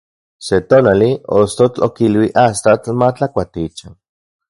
[0.45, 1.09] Se tonali,
[1.41, 3.99] ostotl okilui astatl matlakuati ichan.